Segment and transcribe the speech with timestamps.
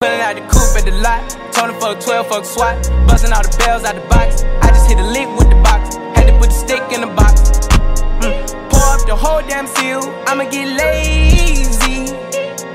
[0.00, 1.24] Pulling out the coupe at the lot.
[1.54, 2.76] Told him fuck 12, fuck SWAT.
[3.08, 4.44] Busting all the bells out the box.
[4.60, 5.96] I just hit a lick with the box.
[6.12, 7.64] Had to put the stick in the box.
[8.20, 8.44] Mm.
[8.68, 10.04] Pour up the whole damn seal.
[10.28, 12.12] I'ma get lazy.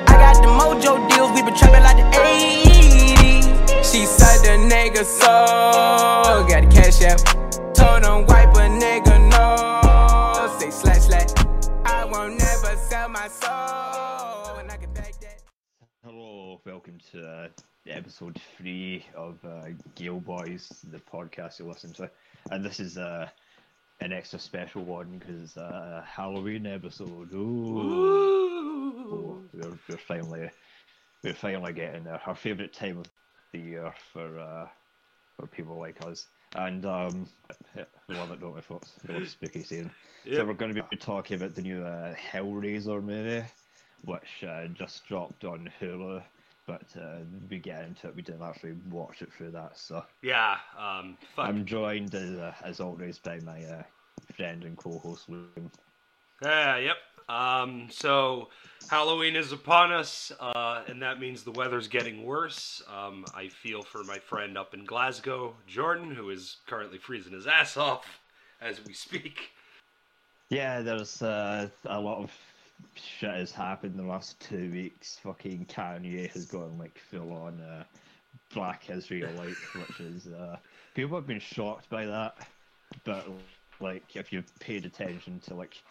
[0.10, 1.30] I got the mojo deals.
[1.38, 3.46] We been trapping like the 80s.
[3.86, 6.42] She said the nigga so.
[6.50, 7.22] Got the cash out.
[7.76, 10.58] Told him wipe a nigga no.
[10.58, 11.30] Say slash slash.
[11.86, 13.61] I won't never sell my soul.
[16.66, 17.48] Welcome to uh,
[17.88, 22.10] episode three of uh, Gale Boys, the podcast you listen to,
[22.52, 23.28] and this is uh,
[24.00, 27.34] an extra special one because uh, a Halloween episode.
[27.34, 27.90] Ooh,
[29.54, 30.50] we're, we're finally
[31.24, 32.22] we're finally getting there.
[32.26, 33.06] Our favourite time of
[33.54, 34.68] the year for uh,
[35.38, 37.28] for people like us, and um,
[38.08, 38.92] we love it, don't we, folks?
[39.08, 39.92] We love spooky season.
[40.32, 43.44] So we're going to be talking about the new uh, Hellraiser movie
[44.06, 46.22] which uh, just dropped on Hulu.
[46.72, 47.18] But uh,
[47.50, 48.16] we get into it.
[48.16, 49.78] We didn't actually watch it through that.
[49.78, 50.56] So Yeah.
[50.80, 51.18] Um.
[51.36, 51.48] Fuck.
[51.48, 53.84] I'm joined as, uh, as always by my uh,
[54.38, 55.70] friend and co-host Liam.
[56.42, 56.78] Yeah.
[56.78, 56.96] Yep.
[57.28, 57.88] Um.
[57.92, 58.48] So
[58.90, 62.82] Halloween is upon us, uh, and that means the weather's getting worse.
[62.88, 63.26] Um.
[63.36, 67.76] I feel for my friend up in Glasgow, Jordan, who is currently freezing his ass
[67.76, 68.22] off
[68.62, 69.52] as we speak.
[70.50, 72.32] Yeah, there's uh, a lot of
[72.96, 75.20] shit has happened the last two weeks.
[75.24, 77.84] Fucking Kanye has gone like full on uh,
[78.54, 80.58] Black Israelite, which is uh,
[80.94, 82.36] people have been shocked by that.
[83.04, 83.28] But
[83.80, 85.82] like, if you've paid attention to like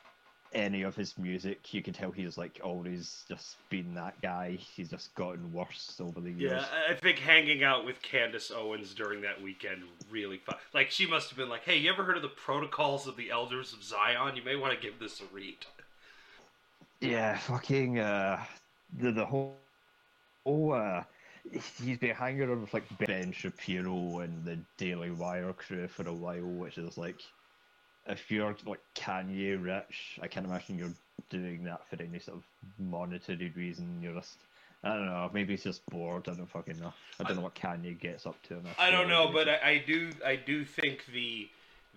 [0.53, 4.59] any of his music, you can tell he's like always just been that guy.
[4.59, 6.63] He's just gotten worse over the years.
[6.63, 10.57] Yeah, I- think hanging out with Candace Owens during that weekend really fun.
[10.75, 13.31] Like she must have been like, "Hey, you ever heard of the Protocols of the
[13.31, 14.37] Elders of Zion?
[14.37, 15.67] You may want to give this a read."
[17.01, 18.43] Yeah, fucking uh,
[18.99, 19.57] the the whole
[20.45, 21.03] oh uh,
[21.83, 26.13] he's been hanging around with like Ben Shapiro and the Daily Wire crew for a
[26.13, 27.21] while, which is like
[28.07, 30.95] if you're like Kanye rich, I can't imagine you're
[31.31, 32.45] doing that for any sort of
[32.79, 34.01] monetary reason.
[34.03, 34.37] You're just
[34.83, 36.29] I don't know, maybe he's just bored.
[36.29, 36.93] I don't fucking know.
[37.19, 38.61] I don't know what Kanye gets up to.
[38.79, 39.49] I don't know, but.
[39.49, 41.49] I, I do I do think the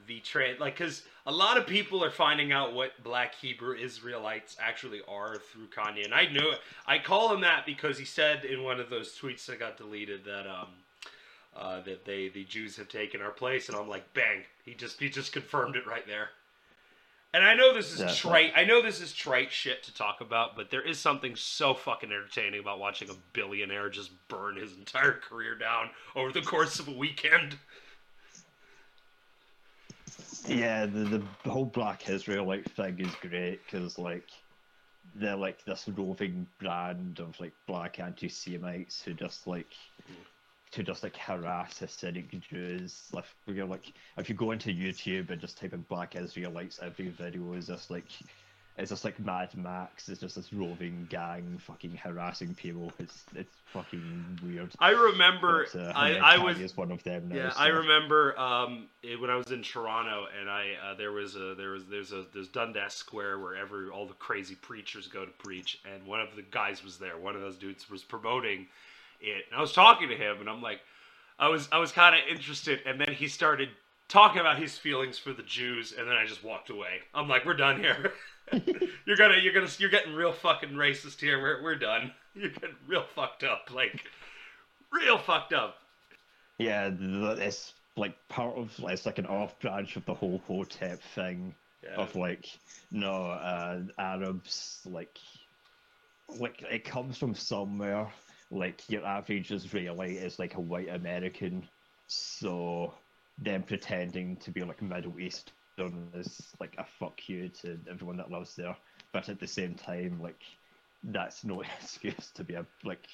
[0.07, 4.57] the trend like because a lot of people are finding out what Black Hebrew Israelites
[4.59, 6.59] actually are through Kanye, and I knew it.
[6.85, 10.25] I call him that because he said in one of those tweets that got deleted
[10.25, 10.67] that um
[11.55, 14.43] uh, that they the Jews have taken our place, and I'm like, bang!
[14.65, 16.29] He just he just confirmed it right there.
[17.35, 18.53] And I know this is trite.
[18.55, 22.11] I know this is trite shit to talk about, but there is something so fucking
[22.11, 26.87] entertaining about watching a billionaire just burn his entire career down over the course of
[26.87, 27.57] a weekend.
[30.47, 34.29] Yeah, the, the whole Black Israelite thing is great because like
[35.15, 39.73] they're like this roving brand of like black anti-Semites who just like
[40.71, 43.09] to just like harass Hasidic Jews.
[43.13, 47.09] Like you're like if you go into YouTube and just type in Black Israelites, every
[47.09, 48.09] video is just like
[48.77, 50.09] it's just like Mad Max.
[50.09, 52.91] It's just this roving gang fucking harassing people.
[52.97, 54.71] It's it's fucking weird.
[54.79, 57.35] I remember But, uh, I, I was one of them now.
[57.35, 61.11] Yeah, so- I remember um, it, when I was in Toronto, and I uh, there
[61.11, 65.07] was a there was there's a there's Dundas Square where every all the crazy preachers
[65.07, 67.17] go to preach, and one of the guys was there.
[67.17, 68.67] One of those dudes was promoting
[69.21, 70.79] it, and I was talking to him, and I'm like,
[71.37, 73.69] I was I was kind of interested, and then he started
[74.07, 77.01] talking about his feelings for the Jews, and then I just walked away.
[77.13, 78.13] I'm like, we're done here.
[79.05, 81.41] you're gonna you're gonna you're getting real fucking racist here.
[81.41, 82.11] We're we're done.
[82.35, 84.03] You're getting real fucked up, like
[84.91, 85.75] real fucked up.
[86.57, 91.53] Yeah, it's like part of it's like an off branch of the whole Hotep thing
[91.83, 91.95] Yeah.
[91.95, 92.47] of like
[92.91, 95.19] no uh, Arabs like
[96.39, 98.11] like it comes from somewhere.
[98.49, 101.67] Like your average Israelite is like a white American,
[102.07, 102.93] so
[103.37, 105.19] them pretending to be like Middle
[105.73, 108.75] Eastern is like a fuck you to everyone that lives there.
[109.11, 110.41] But at the same time, like
[111.03, 113.07] that's no excuse to be a like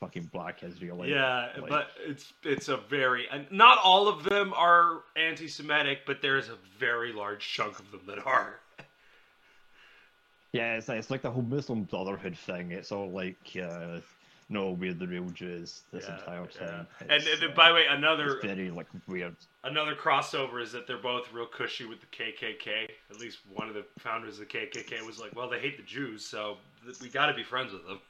[0.00, 1.10] fucking black Israelite.
[1.10, 6.20] Yeah, Like, but it's it's a very and not all of them are anti-Semitic, but
[6.22, 8.60] there's a very large chunk of them that are.
[10.52, 12.72] Yeah, it's, it's like the whole Muslim Brotherhood thing.
[12.72, 14.00] It's all like, uh,
[14.52, 16.66] no, we're the real Jews this Yeah, entire yeah.
[16.66, 16.86] time.
[17.00, 19.34] And, and uh, by the way, another very like weird.
[19.64, 22.88] another crossover is that they're both real cushy with the KKK.
[23.10, 25.82] At least one of the founders of the KKK was like, "Well, they hate the
[25.82, 26.58] Jews, so
[27.00, 28.00] we got to be friends with them."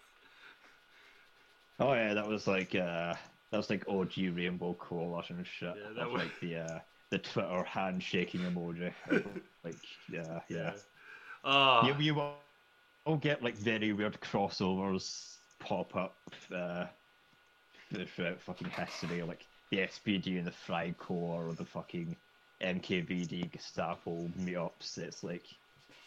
[1.80, 3.14] Oh yeah, that was like uh,
[3.50, 5.74] that was like OG Rainbow Coalition and shit.
[5.76, 6.78] Yeah, that was- like the uh,
[7.10, 8.92] the Twitter handshaking emoji.
[9.64, 9.76] like
[10.10, 10.72] yeah, yeah.
[11.44, 15.31] Uh, You you will get like very weird crossovers
[15.64, 16.16] pop up
[16.54, 16.86] uh,
[18.14, 22.16] throughout fucking history, like the SPD and the Freikorps or the fucking
[22.62, 24.98] NKVD Gestapo meetups.
[24.98, 25.44] It's like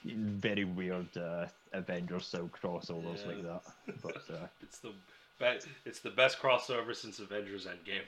[0.06, 3.28] very weird uh, Avengers style crossovers Yeah.
[3.28, 3.62] like that.
[4.02, 4.94] But uh, It's the
[5.40, 8.06] be- it's the best crossover since Avengers Endgame.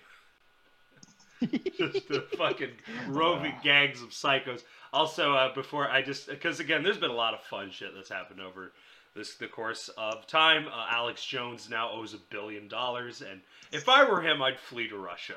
[1.77, 2.71] just the fucking
[3.07, 4.61] roving gangs of psychos.
[4.93, 8.09] Also, uh, before I just because again, there's been a lot of fun shit that's
[8.09, 8.71] happened over
[9.17, 10.67] this the course of time.
[10.67, 13.41] Uh, Alex Jones now owes a billion dollars, and
[13.71, 15.35] if I were him, I'd flee to Russia.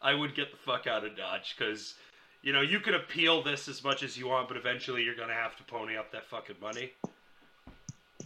[0.00, 1.94] I would get the fuck out of Dodge because.
[2.42, 5.34] You know, you can appeal this as much as you want, but eventually you're gonna
[5.34, 6.92] have to pony up that fucking money.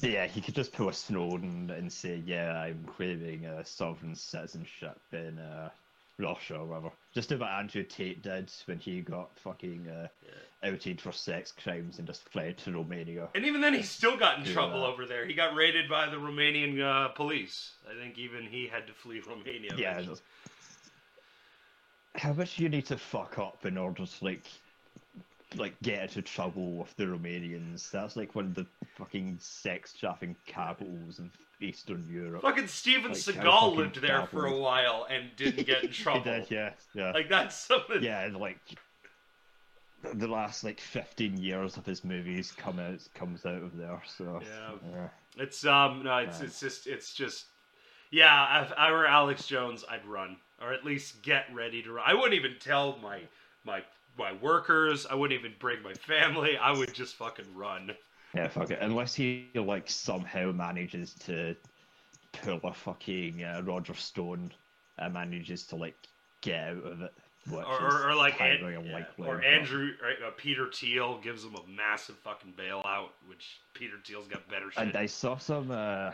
[0.00, 5.00] yeah, he could just pull a Snowden and say, "Yeah, I'm claiming a sovereign citizenship
[5.10, 5.70] in uh,
[6.18, 10.08] Russia or whatever." Just do what Andrew Tate did when he got fucking uh,
[10.64, 13.28] outed for sex crimes and just fled to Romania.
[13.34, 14.52] And even then, he still got in Yeah.
[14.52, 15.24] trouble over there.
[15.26, 17.72] He got raided by the Romanian uh, police.
[17.88, 19.74] I think even he had to flee Romania.
[19.76, 20.02] Yeah.
[22.16, 24.46] How much do you need to fuck up in order to like,
[25.58, 27.90] like get into trouble with the Romanians?
[27.90, 28.66] That's like one of the
[28.96, 31.26] fucking sex trafficking capitals of
[31.60, 32.42] Eastern Europe.
[32.42, 36.22] Fucking Steven Like, Seagal lived there for a while and didn't get in He trouble.
[36.24, 37.12] did, yeah, yeah.
[37.12, 38.02] Like that's something.
[38.02, 38.58] yeah, and like
[40.14, 44.02] the- last like fifteen years of his movies come out comes out of there.
[44.06, 44.40] So
[44.90, 45.08] Yeah.
[45.36, 47.46] It's um no, it's it's just it's just
[48.10, 48.64] yeah.
[48.64, 52.04] If I were Alex Jones, I'd run or at least get ready to run.
[52.06, 53.20] I wouldn't even tell my
[53.64, 53.82] my
[54.18, 55.06] my workers.
[55.06, 56.56] I wouldn't even bring my family.
[56.56, 57.92] I would just fucking run.
[58.34, 58.78] yeah, fuck it.
[58.80, 61.56] Unless he like somehow manages to
[62.32, 64.52] pull a fucking uh, Roger Stone,
[64.98, 65.96] and manages to like
[66.40, 67.12] get out of it,
[67.52, 71.70] or, or, or like An- yeah, or Andrew right, uh, Peter Thiel gives him a
[71.70, 74.82] massive fucking bailout, which Peter Thiel's got better shit.
[74.82, 76.12] And I saw some, uh,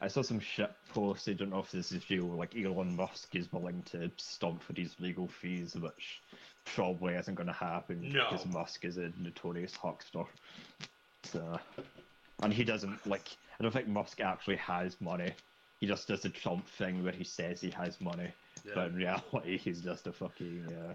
[0.00, 1.28] I saw some shit post.
[1.28, 2.26] I don't know if this is real.
[2.26, 6.20] Like Elon Musk is willing to stomp for these legal fees, which
[6.66, 8.26] probably isn't going to happen No.
[8.30, 10.24] because Musk is a notorious huckster.
[11.24, 11.58] So,
[12.42, 13.36] and he doesn't like.
[13.58, 15.32] I don't think Musk actually has money.
[15.80, 18.28] He just does the Trump thing where he says he has money,
[18.64, 18.72] Yeah.
[18.74, 20.64] but in reality, he's just a fucking.
[20.68, 20.94] Uh,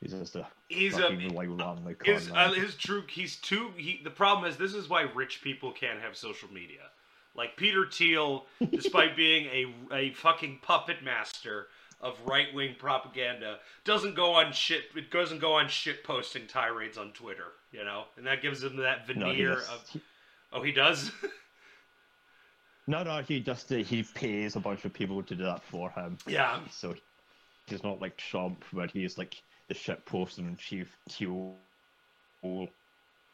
[0.00, 4.50] he's just a He's a- like his uh, his true he's too he the problem
[4.50, 6.88] is this is why rich people can't have social media
[7.34, 11.66] like peter thiel despite being a a fucking puppet master
[12.00, 17.12] of right-wing propaganda doesn't go on shit it doesn't go on shit posting tirades on
[17.12, 18.04] twitter you know?
[18.16, 20.00] And that gives him that veneer just- of
[20.52, 21.12] oh he does?
[22.86, 25.90] No, no, he just uh, he pays a bunch of people to do that for
[25.90, 26.18] him.
[26.26, 26.58] yeah.
[26.72, 26.96] So
[27.66, 30.02] he's not like Trump, where he's like the shit
[30.38, 30.96] in chief.
[31.08, 31.54] Thiel,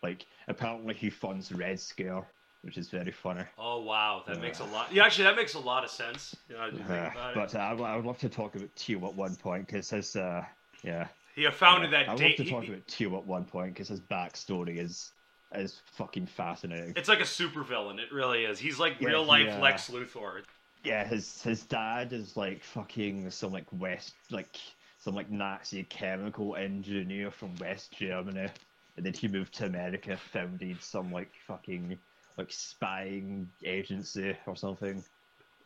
[0.02, 2.26] like apparently he funds Red Scare,
[2.66, 3.44] which is very funny.
[3.58, 4.22] oh wow.
[4.26, 6.36] That makes a lot yeah actually that makes a lot of sense.
[6.50, 8.54] You know I didn't think Uh, but uh, I, would- I would love to talk
[8.56, 10.44] about Thiel at one point because his uh,
[10.82, 11.06] yeah.
[11.34, 13.88] he founded I that I would love to talk about Thiel at one point because
[13.88, 15.12] his backstory is
[15.54, 16.92] is fucking fascinating.
[16.96, 17.98] it's like a supervillain.
[18.00, 18.58] It really is.
[18.58, 20.42] He's like Yeah, real life he, uh, lex luthor.
[20.84, 24.56] Yeah, his his dad is like fucking some like West like
[24.98, 28.48] some like Nazi chemical engineer from West Germany,
[28.96, 31.96] and then he moved to America, founded some like fucking
[32.38, 35.05] like spying agency or something,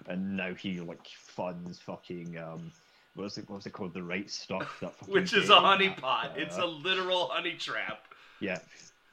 [0.08, 2.72] and now he like funds fucking um
[3.14, 5.96] what's it what's it called the right stuff that fucking which is a honeypot.
[5.96, 6.30] pot.
[6.36, 8.08] It's a Uh, literal honey trap.
[8.40, 8.58] yeah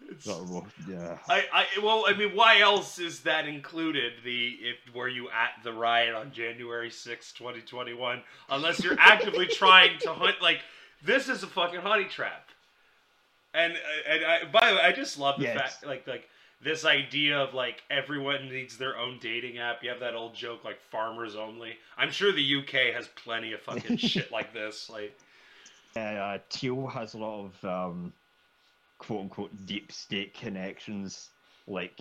[0.10, 0.42] It's,
[0.86, 4.14] yeah I, I, well, I mean, why else is that included?
[4.24, 8.24] The if were you at the riot on January sixth, twenty twenty one?
[8.50, 10.62] Unless you're actively trying to hunt, like
[11.04, 12.50] this is a fucking honey trap.
[13.54, 13.74] And
[14.10, 15.46] and I, by the way, I just love the Yes.
[15.46, 16.30] fact, like like
[16.62, 19.84] this idea of like everyone needs their own dating app.
[19.84, 21.78] You have that old joke like farmers only.
[21.98, 24.90] I'm sure the UK has plenty of fucking shit like this.
[24.90, 25.18] Like
[25.96, 28.14] Yeah, uh, Thiel has a lot of um,
[28.98, 31.30] quote unquote deep state connections.
[31.68, 32.00] Like,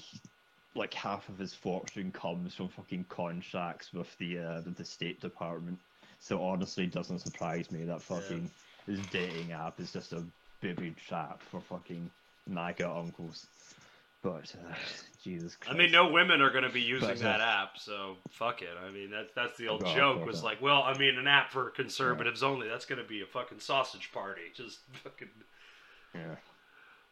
[0.74, 5.20] like half of his fortune comes from fucking contracts with the uh, with the State
[5.20, 5.78] Department.
[6.18, 8.50] So honestly, it doesn't surprise me that fucking
[8.86, 10.24] his dating app is just a
[10.62, 12.10] booby trap for fucking
[12.48, 13.46] MAGA uncles.
[14.22, 14.74] But uh,
[15.22, 15.74] Jesus Christ.
[15.74, 18.62] I mean, no women are going to be using But, uh, that app, so fuck
[18.62, 18.68] it.
[18.86, 20.18] I mean, that's that's the old Oh, joke.
[20.18, 20.46] fuck Was that.
[20.46, 22.68] like, well, I mean, an app for conservatives only.
[22.68, 24.42] That's going to be a fucking sausage party.
[24.54, 25.28] Just fucking.
[26.14, 26.36] Yeah.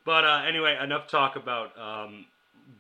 [0.05, 2.27] But uh, anyway, enough talk about um,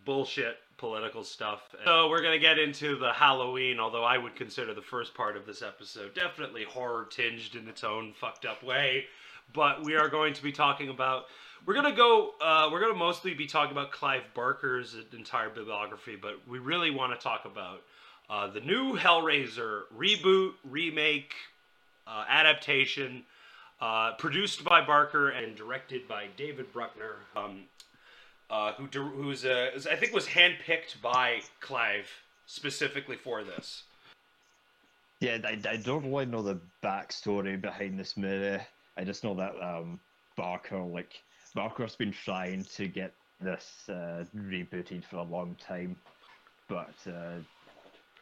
[0.04, 1.61] bullshit political stuff.
[1.85, 3.78] So we're gonna get into the Halloween.
[3.78, 7.85] Although I would consider the first part of this episode definitely horror tinged in its
[7.85, 9.07] own fucked up way.
[9.54, 11.25] But we are going to be talking about.
[11.66, 12.33] We're gonna go.
[12.42, 17.18] Uh, we're gonna mostly be talking about Clive Barker's entire bibliography, but we really want
[17.18, 17.80] to talk about
[18.28, 21.33] uh, the new Hellraiser reboot, remake,
[22.06, 23.25] uh, adaptation,
[23.80, 27.62] uh, produced by Barker and directed by David Bruckner, um,
[28.50, 32.11] uh, who who's uh, I think was handpicked by Clive
[32.44, 33.85] specifically for this.
[35.21, 38.62] Yeah, I, I don't really know the backstory behind this movie.
[38.99, 39.99] I just know that um,
[40.37, 41.23] Barker, like
[41.54, 45.96] Barker's been trying to get this uh, rebooted for a long time,
[46.68, 47.34] but uh,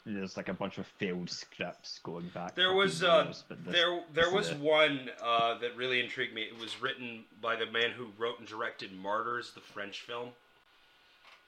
[0.05, 2.55] there's like a bunch of failed scripts going back.
[2.55, 6.43] There was uh, years, this- there there was one uh, that really intrigued me.
[6.43, 10.31] It was written by the man who wrote and directed Martyrs, the French film,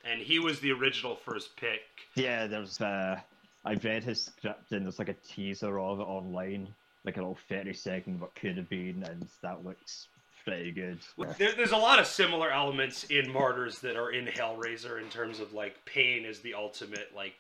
[0.04, 1.82] and he was the original first pick.
[2.14, 2.80] Yeah, there's.
[2.80, 3.20] Uh,
[3.66, 6.68] I've read his script and there's like a teaser of it online,
[7.04, 10.08] like a little thirty second what could have been, and that looks
[10.44, 10.98] pretty good.
[11.38, 15.40] There, there's a lot of similar elements in Martyrs that are in Hellraiser in terms
[15.40, 17.36] of like pain is the ultimate like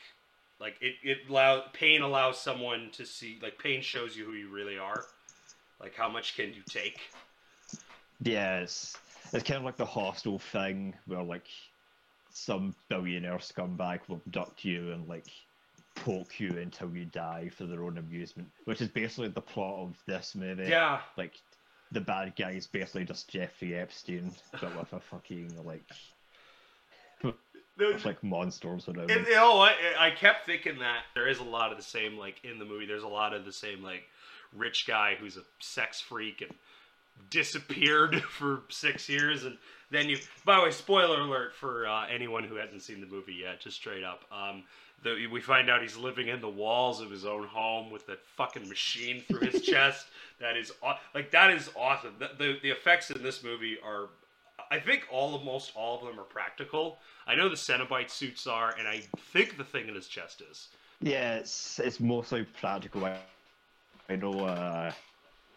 [0.60, 4.48] like it it allow pain allows someone to see like pain shows you who you
[4.52, 5.04] really are,
[5.80, 6.98] like how much can you take.
[8.22, 8.96] Yeah, it's
[9.32, 11.46] it's kind of like the hostel thing where like
[12.30, 15.26] some billionaire scumbag will abduct you and like
[15.94, 19.96] poke you until you die for their own amusement, which is basically the plot of
[20.06, 20.68] this movie.
[20.68, 21.34] Yeah, Like
[21.94, 25.88] the bad guy is basically just Jeffrey Epstein, but with a fucking like
[27.22, 29.10] with, like monsters around.
[29.10, 29.26] And, him.
[29.26, 32.44] you know, I, I kept thinking that there is a lot of the same, like
[32.44, 32.86] in the movie.
[32.86, 34.02] There's a lot of the same, like
[34.54, 36.52] rich guy who's a sex freak and
[37.30, 39.56] disappeared for six years, and
[39.90, 40.18] then you.
[40.44, 43.60] By the way, spoiler alert for uh, anyone who hasn't seen the movie yet.
[43.60, 44.64] Just straight up, um,
[45.02, 48.24] the, we find out he's living in the walls of his own home with that
[48.36, 50.06] fucking machine through his chest.
[50.40, 50.72] That is
[51.14, 52.14] like that is awesome.
[52.18, 54.08] The, the the effects in this movie are
[54.70, 56.98] I think all of most all of them are practical.
[57.26, 59.02] I know the Cenobite suits are, and I
[59.32, 60.68] think the thing in his chest is.
[61.00, 63.04] Yeah, it's it's mostly practical.
[63.04, 63.18] I,
[64.08, 64.92] I know uh,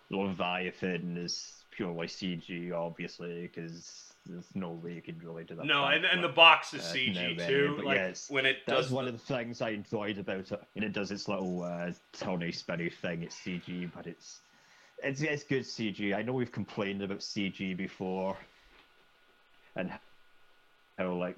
[0.10, 5.66] Leviathan is purely CG, obviously, because there's no way you can really do that.
[5.66, 7.74] No, and, and the box is uh, CG no too.
[7.78, 8.92] but like it's- when it That's does.
[8.92, 10.62] one of the things I enjoyed about it.
[10.76, 13.24] And it does its little uh, turny spinny thing.
[13.24, 14.40] It's CG, but it's
[15.04, 16.16] it's it's good CG.
[16.16, 18.36] I know we've complained about CG before,
[19.76, 19.92] and
[20.98, 21.38] how like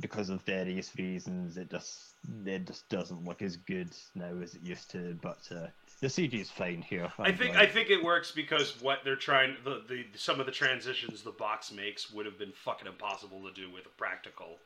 [0.00, 4.62] because of various reasons it just it just doesn't look as good now as it
[4.62, 5.18] used to.
[5.22, 5.66] But uh,
[6.00, 7.12] the CG is fine here.
[7.18, 10.52] I think I think it works because what they're trying the, the some of the
[10.52, 14.58] transitions the box makes would have been fucking impossible to do with a practical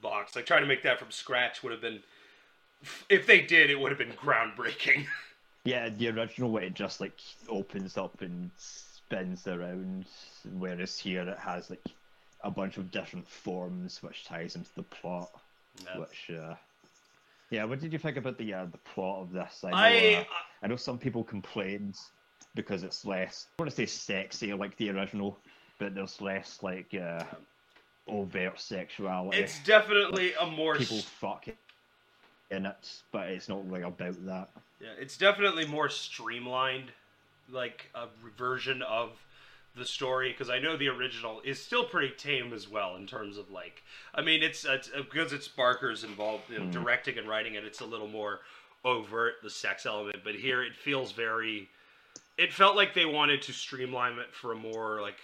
[0.00, 0.34] box.
[0.34, 2.00] Like trying to make that from scratch would have been
[3.08, 5.06] if they did it would have been groundbreaking.
[5.64, 10.06] Yeah, the original way it just like opens up and spins around,
[10.58, 11.84] whereas here it has like
[12.42, 15.30] a bunch of different forms which ties into the plot.
[15.84, 15.98] Yeah.
[15.98, 16.54] Which, uh,
[17.50, 19.64] yeah, what did you think about the uh, the plot of this?
[19.64, 20.24] I know, I uh,
[20.62, 21.96] I know some people complained
[22.54, 23.46] because it's less.
[23.58, 25.38] I want to say sexy like the original,
[25.78, 27.24] but there's less like uh,
[28.08, 29.38] overt sexuality.
[29.38, 31.46] it's definitely a more people fuck
[32.50, 34.50] in it, but it's not really about that.
[34.80, 36.92] Yeah, it's definitely more streamlined,
[37.50, 38.06] like a
[38.38, 39.10] version of
[39.76, 40.30] the story.
[40.30, 43.82] Because I know the original is still pretty tame as well in terms of like,
[44.14, 46.72] I mean, it's, it's uh, because it's Barker's involved, you know, Mhm.
[46.72, 47.64] directing and writing it.
[47.64, 48.40] It's a little more
[48.84, 51.68] overt the sex element, but here it feels very.
[52.38, 55.18] It felt like they wanted to streamline it for a more like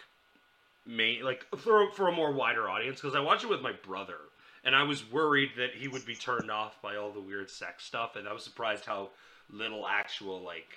[0.84, 4.18] main like for for a more wider audience because I watched it with my brother
[4.64, 7.84] and I was worried that he would be turned off by all the weird sex
[7.84, 9.10] stuff and I was surprised how
[9.50, 10.68] little actual like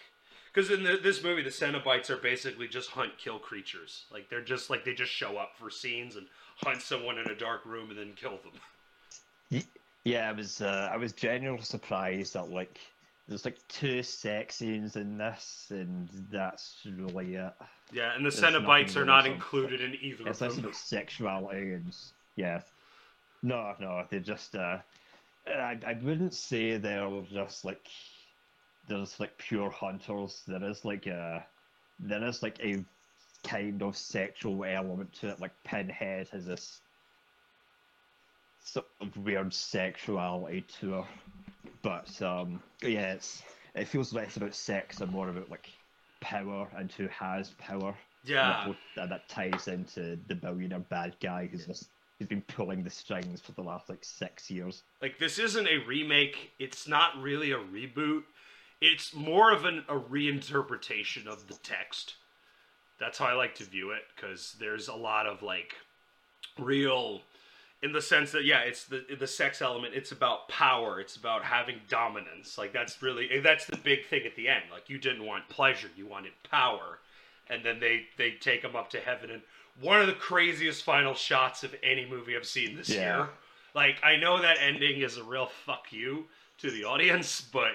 [0.54, 4.42] because in the, this movie the Cenobites are basically just hunt kill creatures like they're
[4.42, 6.28] just like they just show up for scenes and
[6.58, 8.40] hunt someone in a dark room and then kill
[9.52, 9.64] them.
[10.06, 12.80] Yeah, I was uh, I was genuinely surprised that like
[13.28, 17.54] there's like two sex scenes in this, and that's really it.
[17.92, 21.96] Yeah, and the There's Cenobites are not included in either It's of about sexuality and
[22.36, 22.62] yeah,
[23.44, 24.78] no, no, they're just uh,
[25.48, 27.86] I I wouldn't say they're just like
[28.90, 30.42] there's like pure hunters.
[30.48, 31.46] There is like a
[32.00, 32.84] there is like a
[33.48, 35.40] kind of sexual element to it.
[35.40, 36.82] Like Pinhead has this
[38.64, 41.06] sort of weird sexuality to her,
[41.82, 43.44] but um, yeah, it's
[43.76, 45.70] it feels less about sex and more about like
[46.20, 47.96] power and who has power.
[48.26, 48.66] Yeah.
[48.66, 52.84] And that, and that ties into the billionaire bad guy who's just who's been pulling
[52.84, 54.84] the strings for the last like six years.
[55.02, 56.52] Like this isn't a remake.
[56.60, 58.24] It's not really a reboot.
[58.82, 62.16] It's more of an, a reinterpretation of the text.
[63.00, 65.74] That's how I like to view it because there's a lot of like
[66.58, 67.22] real
[67.82, 69.94] in the sense that yeah, it's the the sex element.
[69.96, 71.00] It's about power.
[71.00, 72.58] It's about having dominance.
[72.58, 74.64] Like that's really eh, that's the big thing at the end.
[74.72, 77.00] Like you didn't want pleasure, you wanted power,
[77.50, 79.32] and then they they take him up to heaven.
[79.32, 79.42] And
[79.82, 83.18] one of the craziest final shots of any movie I've seen this Yeah.
[83.18, 83.30] year.
[83.74, 86.26] Like I know that ending is a real fuck you
[86.58, 87.72] to the audience, but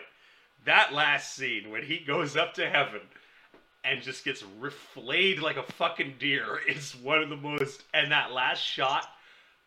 [0.65, 3.01] that last scene when he goes up to heaven
[3.85, 8.33] and just gets reflayed like a fucking deer is one of the most and that
[8.33, 9.07] last shot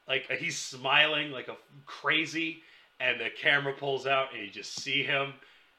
[0.08, 2.62] like he's smiling like a crazy
[3.00, 5.34] and the camera pulls out and you just see him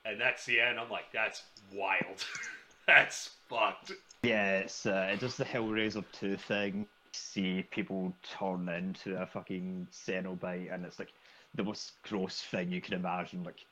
[0.05, 2.25] and that's the end i'm like that's wild
[2.87, 6.87] that's fucked Yeah, it's uh, does the Hellraiser 2 thing.
[7.13, 11.13] See people turn into a fucking Cenobite, and it's like
[11.55, 13.45] the most gross thing you can imagine.
[13.45, 13.65] Like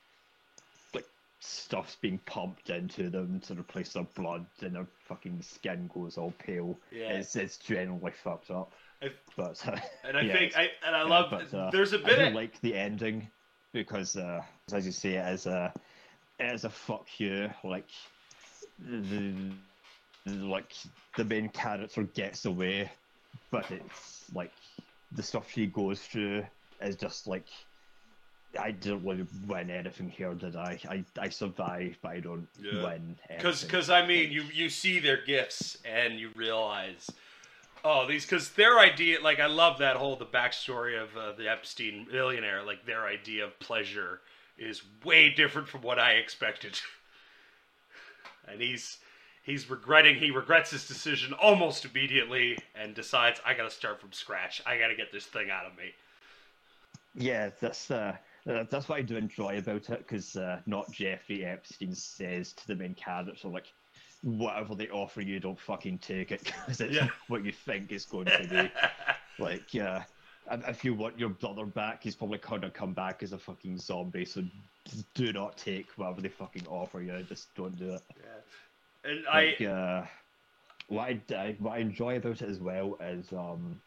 [1.40, 6.32] stuff's being pumped into them to replace their blood, and their fucking skin goes all
[6.38, 6.78] pale.
[6.90, 7.10] Yeah.
[7.18, 8.72] It's it's generally fucked up.
[9.02, 11.92] I- But uh, and i yeah, think i and i yeah, love but, uh, there's
[11.92, 13.28] a bit do of like the ending
[13.72, 15.72] because, uh, as you say, it is a
[16.40, 17.50] it is a fuck you.
[17.62, 17.90] Like
[18.78, 19.52] the,
[20.24, 20.72] the like
[21.16, 22.90] the main character gets away,
[23.50, 24.52] but it's like
[25.12, 26.44] the stuff she goes through
[26.80, 27.46] is just like
[28.58, 30.78] I didn't really win anything here, did I?
[30.88, 32.72] I, I survived, but I don't Yeah.
[32.82, 33.16] win.
[33.36, 37.10] because because I mean you you see their gifts and you realize
[37.84, 41.48] oh these because their idea like I love that whole the backstory of uh, the
[41.48, 44.20] Epstein millionaire like their idea of pleasure
[44.58, 46.78] is way different from what I expected
[48.48, 48.98] and he's
[49.42, 54.62] he's regretting he regrets his decision almost immediately and decides I gotta start from scratch
[54.66, 55.92] I gotta get this thing out of me
[57.14, 58.16] Yeah, that's uh,
[58.48, 62.66] uh, that's what I do enjoy about it because uh, not Jeffrey Epstein says to
[62.66, 63.72] the main character like,
[64.22, 67.08] whatever they offer you, don't fucking take it because it's Yeah.
[67.28, 68.70] what you think it's going to be.
[69.42, 70.00] like, uh,
[70.68, 74.24] if you want your brother back, he's probably gonna come back as a fucking zombie.
[74.24, 74.42] So
[75.14, 77.22] do not take whatever they fucking offer you.
[77.24, 78.02] Just don't do it.
[78.16, 80.06] Yeah, and Like, I uh,
[80.88, 83.80] what I, I what I enjoy about it as well is um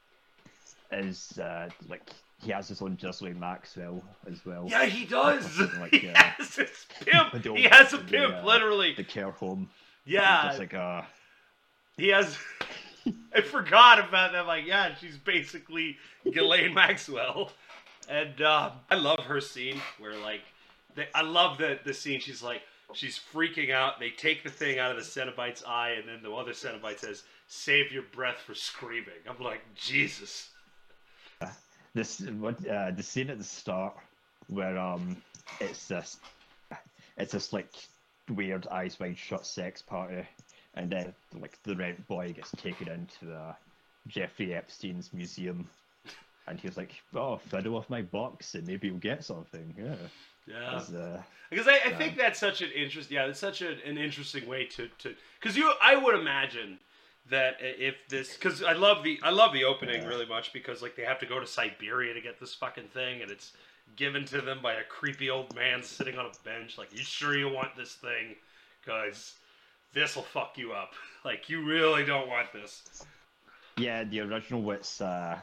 [0.91, 4.65] is uh, like he has his own Ghislaine Maxwell as well.
[4.69, 8.45] yeah he does Like, he uh, has his pimp he has a the, pimp uh,
[8.45, 9.69] literally The care home.
[10.05, 11.01] yeah Just like uh
[11.97, 12.37] He has.
[13.35, 14.45] I forgot about that.
[14.45, 15.97] Like, yeah, she's basically
[16.31, 17.51] Ghislaine Maxwell,
[18.07, 20.41] and um, I love her scene where like,
[20.95, 22.19] they, I love the the scene.
[22.19, 22.61] She's like,
[22.93, 23.99] she's freaking out.
[23.99, 27.23] They take the thing out of the Cenobite's eye, and then the other Cenobite says,
[27.47, 30.49] "Save your breath for screaming." I'm like, Jesus.
[31.93, 33.95] This what uh the scene at the start
[34.47, 35.17] where um
[35.59, 36.17] it's this
[37.17, 37.71] it's this like
[38.29, 40.27] weird eyes wide shut sex party
[40.75, 43.53] and then like the rent boy gets taken into uh
[44.07, 45.67] Jeffrey Epstein's museum
[46.47, 49.73] and he's like, Oh, fiddle off my box and maybe you'll get something.
[49.77, 49.95] Yeah.
[50.47, 50.77] Yeah.
[50.97, 51.21] Uh,
[51.51, 53.11] Because I, I think that's such an interest.
[53.11, 55.71] Yeah, it's such a, an interesting way to to because you.
[55.81, 56.79] I would imagine
[57.29, 60.07] that if this because I love the I love the opening Yeah.
[60.07, 63.21] really much because like they have to go to Siberia to get this fucking thing
[63.21, 63.53] and it's
[63.95, 66.77] given to them by a creepy old man sitting on a bench.
[66.77, 68.35] Like, you sure you want this thing?
[68.83, 69.33] Because
[69.93, 70.93] this will fuck you up.
[71.25, 73.03] Like, you really don't want this.
[73.77, 75.37] Yeah, the original it's uh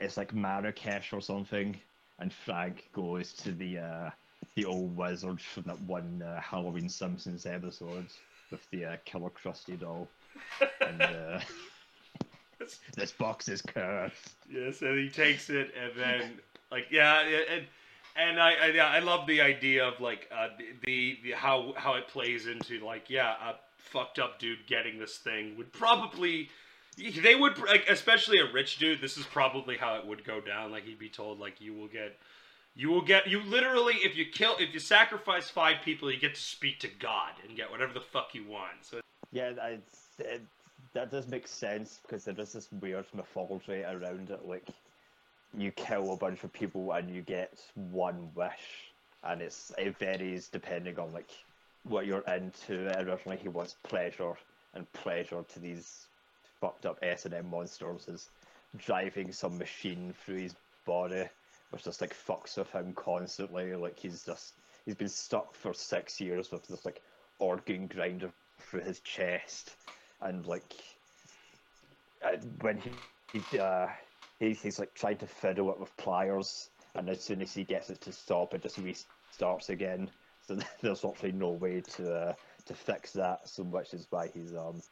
[0.00, 1.78] it's like Marrakesh or something,
[2.18, 4.10] and Frank goes to the uh
[4.54, 8.06] the old wizard from that one uh, Halloween Simpsons episode
[8.50, 10.08] with the uh, killer Krusty doll.
[10.80, 11.40] And uh,
[12.96, 14.34] this box is cursed.
[14.50, 17.66] Yes, and he takes it, and then like yeah, yeah, and
[18.16, 20.48] and I I, yeah, I love the idea of like uh,
[20.84, 25.18] the, the how how it plays into like yeah, a fucked up dude getting this
[25.18, 26.48] thing would probably
[26.96, 29.00] they would like especially a rich dude.
[29.00, 30.72] This is probably how it would go down.
[30.72, 32.18] Like he'd be told like you will get.
[32.74, 36.34] You will get you literally if you kill if you sacrifice five people you get
[36.34, 38.72] to speak to God and get whatever the fuck you want.
[38.80, 39.76] So Yeah, I,
[40.26, 40.42] it,
[40.94, 44.46] that does make sense because there is this weird mythology around it.
[44.46, 44.68] Like,
[45.56, 48.92] you kill a bunch of people and you get one wish,
[49.24, 51.30] and it's it varies depending on like
[51.84, 52.86] what you're into.
[52.98, 54.34] Originally, he wants pleasure,
[54.74, 56.06] and pleasure to these
[56.60, 58.28] fucked up S and M monsters is
[58.76, 60.54] driving some machine through his
[60.86, 61.24] body,
[61.70, 63.74] which just like fucks with him constantly.
[63.74, 64.54] Like he's just
[64.84, 67.02] he's been stuck for six years with this like
[67.38, 69.74] organ grinder through his chest,
[70.22, 70.72] and like
[72.24, 72.90] uh, when he
[73.32, 73.86] he uh,
[74.38, 77.90] he, he's like trying to fiddle it with pliers, and as soon as he gets
[77.90, 80.10] it to stop, it just restarts again.
[80.40, 82.32] So there's actually no way to uh,
[82.66, 83.48] to fix that.
[83.48, 84.82] So which is why he's um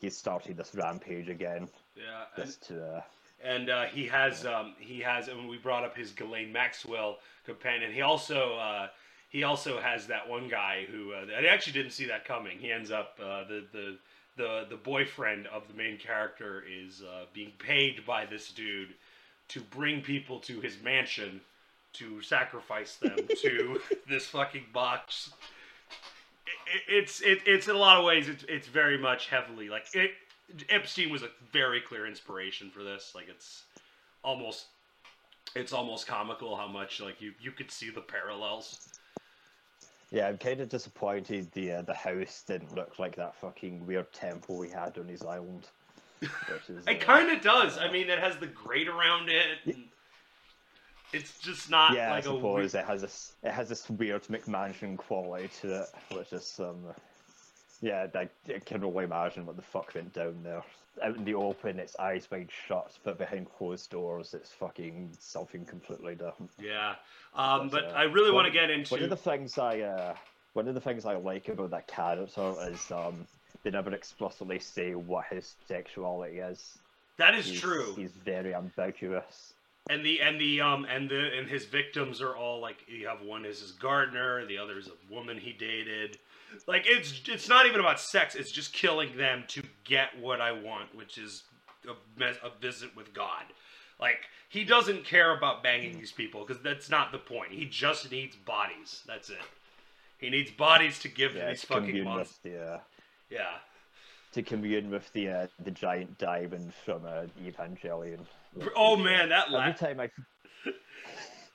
[0.00, 3.00] he's starting this rampage again, yeah, and- to uh,
[3.44, 7.92] and uh, he has um, he has and we brought up his Ghislaine Maxwell companion.
[7.92, 8.88] He also uh,
[9.30, 12.58] he also has that one guy who uh, I actually didn't see that coming.
[12.58, 13.98] He ends up uh, the the
[14.36, 18.94] the the boyfriend of the main character is uh, being paid by this dude
[19.48, 21.40] to bring people to his mansion
[21.94, 25.30] to sacrifice them to this fucking box.
[26.66, 29.86] It, it's it, it's in a lot of ways it's it's very much heavily like
[29.94, 30.12] it.
[30.68, 33.12] Epstein was a very clear inspiration for this.
[33.14, 33.64] Like it's
[34.22, 34.66] almost
[35.54, 38.88] it's almost comical how much like you you could see the parallels.
[40.12, 44.12] Yeah, I'm kind of disappointed the uh, the house didn't look like that fucking weird
[44.12, 45.66] temple we had on his island.
[46.20, 46.28] Is,
[46.86, 47.78] It uh, kind of does.
[47.78, 49.58] I mean, it has the grate around it.
[49.64, 49.84] and
[51.14, 52.42] it's just not yeah, like I a suppose
[52.74, 56.84] weird- it has this it has this weird McMansion quality to it, which is um,
[57.82, 60.62] yeah, I, I can only imagine what the fuck went down there.
[61.02, 65.64] Out in the open, it's eyes wide shut, but behind closed doors, it's fucking something
[65.64, 66.50] completely different.
[66.60, 66.94] Yeah.
[67.34, 68.94] Um, but uh, I really want to get into.
[68.94, 70.14] One of the things I uh,
[70.52, 73.26] one of the things I like about that character is um,
[73.64, 76.78] they never explicitly say what his sexuality is.
[77.16, 77.94] that is He's, true.
[77.96, 79.54] He's very ambiguous.
[79.88, 83.22] and the and the um and the and his victims are all like you have
[83.22, 86.18] one is his gardener, the other is a woman he dated.
[86.66, 88.34] Like it's it's not even about sex.
[88.34, 91.44] It's just killing them to get what I want, which is
[91.88, 91.92] a,
[92.24, 93.44] a visit with God.
[94.00, 97.52] Like he doesn't care about banging these people because that's not the point.
[97.52, 99.02] He just needs bodies.
[99.06, 99.38] That's it.
[100.18, 102.38] He needs bodies to give to Yeah, these fucking monsters.
[102.42, 102.78] the uh,
[103.30, 103.54] Yeah.
[104.32, 108.20] to commune with the uh, the giant diamond from uh, Evangelion.
[108.76, 110.10] Oh man, that Every time I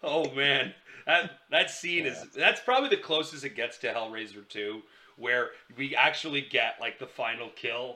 [0.04, 0.74] Oh man,
[1.08, 4.82] that that scene is that's probably the closest it gets to Hellraiser 2,
[5.15, 7.96] where we actually get like the final kill,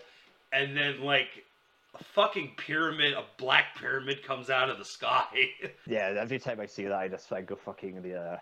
[0.52, 1.44] and then like
[2.00, 5.26] a fucking pyramid, a black pyramid comes out of the sky.
[5.86, 8.38] yeah, every time I see that, I just think of fucking the uh,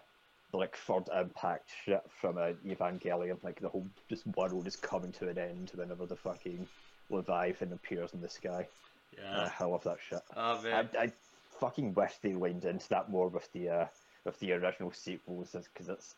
[0.52, 3.44] the like third impact shit from uh, Evangelion.
[3.44, 6.68] Like the whole just world is coming to an end whenever the fucking
[7.10, 8.68] Leviathan appears in the sky.
[9.18, 9.50] Uh, yeah.
[9.60, 10.22] I love that shit.
[10.38, 10.90] Oh I, man.
[10.98, 11.12] I
[11.60, 13.86] fucking wish they leaned into that more with the uh,
[14.26, 16.16] with the original sequels because it's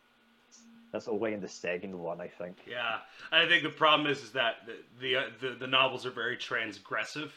[0.92, 2.58] that's only in the second one I think.
[2.70, 2.98] Yeah,
[3.32, 6.38] I think the problem is is that the the, uh, the the novels are very
[6.38, 7.30] transgressive,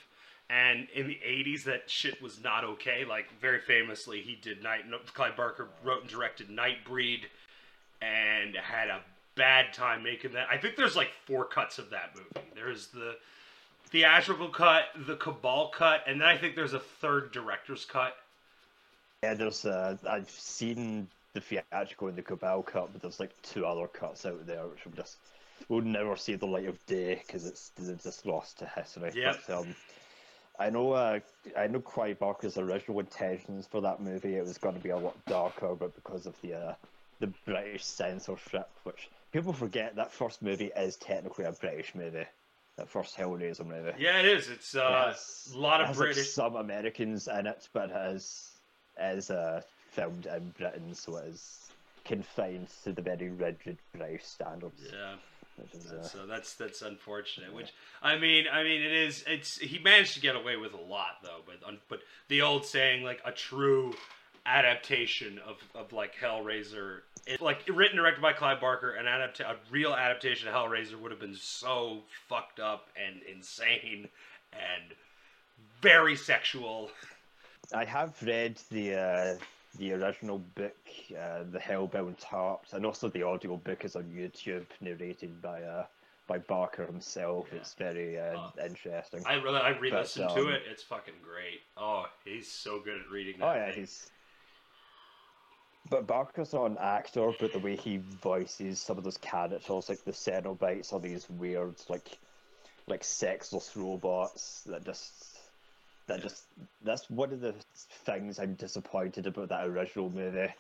[0.50, 3.05] and in the '80s that shit was not okay.
[3.05, 4.83] Like very famously, he did Night.
[5.14, 7.20] Clive Barker wrote and directed Nightbreed,
[8.03, 9.00] and had a
[9.37, 10.48] bad time making that.
[10.50, 12.46] I think there's like four cuts of that movie.
[12.55, 13.16] There's the
[13.87, 18.16] theatrical cut, the Cabal cut, and then I think there's a third director's cut.
[19.24, 23.64] Yeah, there's uh, I've seen the theatrical and the Cabal cut, but there's like two
[23.66, 25.16] other cuts out there which will just
[25.68, 29.12] will never see the light of day because it's they're just lost to history.
[29.14, 29.40] Yep.
[29.46, 29.74] But, um,
[30.58, 31.18] I know, uh,
[31.58, 34.37] I know Clive Barker's original intentions for that movie.
[34.37, 36.74] It was going to be a lot darker, but because of the uh,
[37.20, 42.26] the British censorship, which people forget, that first movie is technically a British movie.
[42.76, 43.92] That first Hellraiser movie.
[43.98, 44.48] Yeah, it is.
[44.50, 46.30] It's It uh, has- a lot it of has, like, British.
[46.32, 48.50] some Americans in it, but it is
[49.00, 51.70] is uh, filmed in Britain, so it is
[52.04, 54.83] confined to the very rigid British standards.
[54.92, 55.14] Yeah.
[55.72, 57.54] Is, uh, So that's that's unfortunate.
[57.54, 59.24] Which I mean, I mean, it is.
[59.26, 61.42] It's he managed to get away with a lot though.
[61.46, 63.94] But but the old saying, like a true
[64.46, 69.57] adaptation of, of like Hellraiser, it, like written directed by Clive Barker, an adapt a
[69.70, 74.09] real adaptation of Hellraiser would have been so fucked up and insane
[74.52, 74.94] and
[75.80, 76.90] very sexual.
[77.72, 79.35] I have read the uh,
[79.79, 80.77] the original book,
[81.11, 85.87] uh, The Hellbound Heart, and also the audio book is on YouTube, narrated by uh,
[86.27, 87.48] by Barker himself.
[87.50, 87.59] Yeah.
[87.59, 89.22] It's very uh, Uh, interesting.
[89.27, 90.62] I really I re-listened But, to um, it.
[90.70, 91.61] It's fucking great.
[91.77, 93.37] Oh, he's so good at reading.
[93.40, 93.81] Oh yeah, thing.
[93.81, 94.11] he's.
[95.90, 100.03] But Barker's not an actor, but the way he voices some of those characters, like
[100.03, 102.16] the Cenobites, are these weird, like,
[102.87, 105.34] like sexless robots that just,
[106.07, 106.45] that just,
[106.83, 107.55] that's one of the
[108.05, 110.53] things I'm disappointed about that original movie.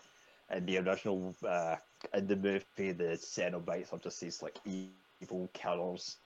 [0.50, 1.76] In the original, uh,
[2.12, 4.58] in the movie, the Cenobites are just these like
[5.20, 6.16] evil killers,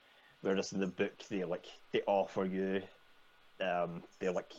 [0.41, 2.81] whereas in the book they like they offer you,
[3.61, 4.51] um, they like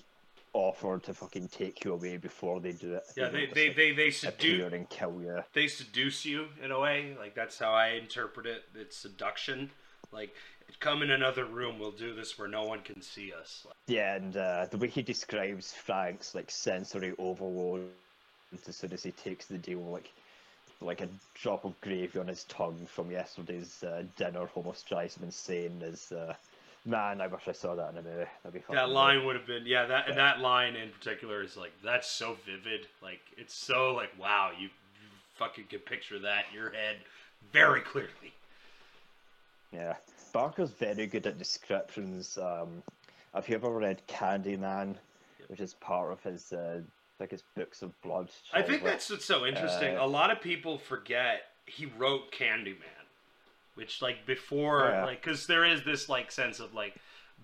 [0.52, 3.04] offer to fucking take you away before they do it.
[3.16, 5.44] yeah, don't they just, they they they seduce and kill you.
[5.52, 7.14] they seduce you in a way.
[7.18, 8.62] Like that's how I interpret it.
[8.74, 9.70] It's seduction.
[10.12, 10.34] Like
[10.78, 11.78] come in another room.
[11.78, 13.66] We'll do this where no one can see us.
[13.86, 17.88] Yeah, and uh, the way he describes Frank's like sensory overload
[18.68, 20.10] as soon as he takes the deal, like
[20.82, 25.24] like a drop of gravy on his tongue from yesterday's uh, dinner, almost drives him
[25.24, 25.82] insane.
[25.82, 26.34] Is uh,
[26.86, 28.24] Man, I wish I saw that in a movie.
[28.42, 28.76] That'd be fun.
[28.76, 32.08] That line would have been yeah that and that line in particular is like that's
[32.10, 36.70] so vivid like it's so like wow you, you fucking can picture that in your
[36.70, 36.96] head
[37.52, 38.32] very clearly.
[39.72, 39.94] Yeah,
[40.32, 42.38] Barker's very good at descriptions.
[42.38, 42.82] Um,
[43.34, 44.96] have you ever read Candyman,
[45.48, 46.80] which is part of his, uh,
[47.18, 48.30] like his books of blood?
[48.52, 49.96] I think that's what's so interesting.
[49.96, 53.06] Uh, a lot of people forget he wrote Candyman,
[53.74, 55.04] which like before, yeah.
[55.04, 56.94] like because there is this like sense of like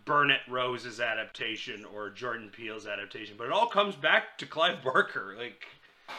[0.05, 5.35] Bernard Rose's adaptation or Jordan Peele's adaptation, but it all comes back to Clive Barker.
[5.39, 5.65] Like,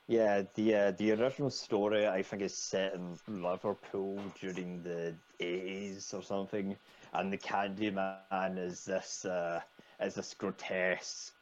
[0.07, 6.13] Yeah, the uh, the original story I think is set in Liverpool during the eighties
[6.13, 6.75] or something,
[7.13, 9.61] and the Candyman is this uh,
[10.01, 11.33] is this grotesque,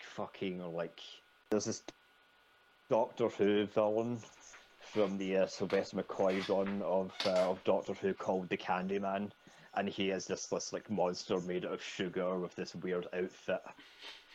[0.00, 1.00] fucking like
[1.50, 1.82] there's this
[2.88, 4.18] Doctor Who villain
[4.80, 9.30] from the uh, Sylvester McCoy run of uh, of Doctor Who called the Candyman,
[9.74, 13.62] and he is this this like monster made out of sugar with this weird outfit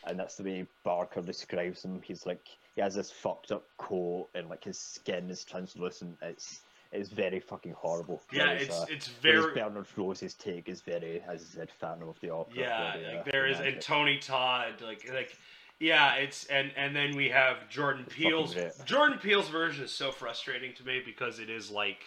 [0.04, 2.00] and that's the way Barker describes him.
[2.02, 6.16] He's like he has this fucked up coat and like his skin is translucent.
[6.22, 8.20] It's it's very fucking horrible.
[8.32, 12.20] yeah, it's uh, it's very Bernard Rose's take is very, as I said, Phantom of
[12.20, 12.58] the Opera.
[12.58, 12.92] yeah.
[12.92, 13.80] very, uh, Like there is and.
[13.80, 15.36] Tony Todd like like.
[15.80, 18.54] Yeah, it's and and then we have Jordan Peele's.
[18.84, 21.98] Jordan Peele's version is so frustrating to me because it is like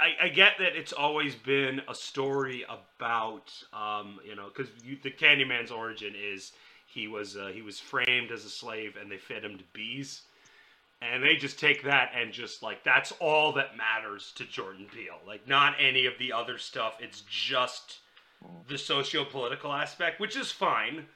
[0.00, 4.70] I, I get that it's always been a story about um, you know because
[5.02, 6.52] the Candyman's origin is
[6.92, 10.22] he was uh, he was framed as a slave and they fed him to bees
[11.02, 15.20] and they just take that and just like that's all that matters to Jordan Peele
[15.26, 18.00] like not any of the other stuff it's just
[18.68, 21.06] the socio-political aspect which is fine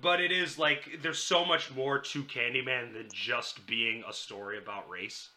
[0.00, 4.58] but it is like there's so much more to Candyman than just being a story
[4.58, 5.28] about race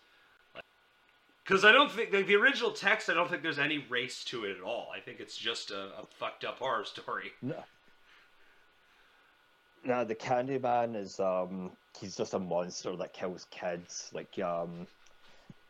[1.45, 3.09] because I don't think like, the original text.
[3.09, 4.87] I don't think there's any race to it at all.
[4.95, 7.31] I think it's just a, a fucked up horror story.
[7.41, 7.63] No.
[9.85, 14.09] No, the Candyman is um he's just a monster that kills kids.
[14.13, 14.87] Like um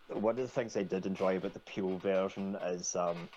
[0.08, 3.30] one of the things I did enjoy about the Peele version is um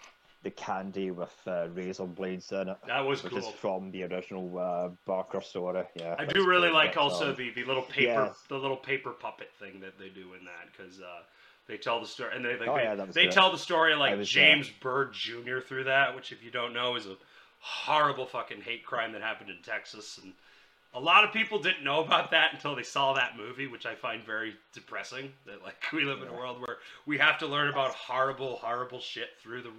[0.44, 2.76] the candy with uh, razor blades in it.
[2.86, 3.40] That was which cool.
[3.40, 5.82] is from the original uh, Barker story.
[5.96, 8.32] Yeah, I do really like also um, the, the little paper yeah.
[8.48, 11.22] the little paper puppet thing that they do in that because uh,
[11.66, 14.16] they tell the story and they like, Oh, they, yeah, they tell the story like
[14.16, 15.58] uh, James Byrd Jr.
[15.58, 17.16] through that, which if you don't know is a
[17.58, 20.34] horrible fucking hate crime that happened in Texas and.
[20.94, 23.94] A lot of people didn't know about that until they saw that movie, which I
[23.94, 25.32] find very depressing.
[25.46, 29.00] That like we live in a world where we have to learn about horrible, horrible
[29.00, 29.72] shit through the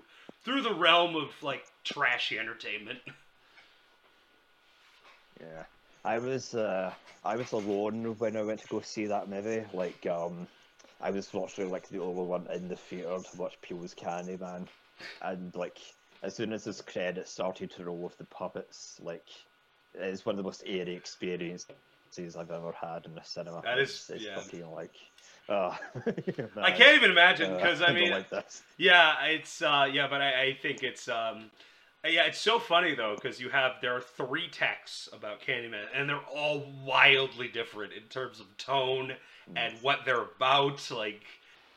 [0.44, 3.00] through the realm of like trashy entertainment.
[5.40, 5.64] Yeah,
[6.04, 6.92] I was uh,
[7.24, 9.64] I was alone when I went to go see that movie.
[9.74, 10.48] Like, um,
[11.00, 14.68] I was literally like the only one in the theater to watch Peele's Candyman,
[15.22, 15.78] and like
[16.24, 19.28] as soon as his credits started to roll with the puppets, like
[19.94, 21.68] it's one of the most eerie experiences
[22.38, 23.62] I've ever had in a cinema.
[23.64, 24.40] That is- it's, it's yeah.
[24.40, 24.94] fucking like,
[25.48, 25.76] uh,
[26.62, 28.64] I can't even imagine uh, because I don't mean, like this.
[28.78, 31.50] yeah, it's uh, yeah, but I, I think it's um,
[32.06, 36.08] yeah, it's so funny though because you have there are three texts about Candyman and
[36.08, 39.14] they're all wildly different in terms of tone
[39.56, 40.90] and what they're about.
[40.92, 41.24] Like,